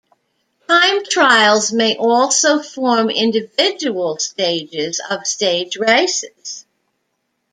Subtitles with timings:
[0.67, 6.65] Time trials may also form individual stages of stage races.